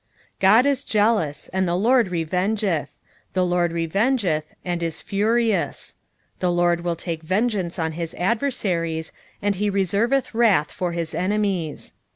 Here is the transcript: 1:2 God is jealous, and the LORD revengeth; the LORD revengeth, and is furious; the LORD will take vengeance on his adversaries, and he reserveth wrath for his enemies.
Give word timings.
1:2 0.37 0.39
God 0.39 0.65
is 0.65 0.81
jealous, 0.83 1.47
and 1.49 1.67
the 1.67 1.75
LORD 1.75 2.07
revengeth; 2.07 2.97
the 3.33 3.45
LORD 3.45 3.71
revengeth, 3.71 4.55
and 4.65 4.81
is 4.81 4.99
furious; 4.99 5.93
the 6.39 6.51
LORD 6.51 6.81
will 6.83 6.95
take 6.95 7.21
vengeance 7.21 7.77
on 7.77 7.91
his 7.91 8.15
adversaries, 8.15 9.11
and 9.43 9.57
he 9.57 9.69
reserveth 9.69 10.33
wrath 10.33 10.71
for 10.71 10.93
his 10.93 11.13
enemies. 11.13 11.93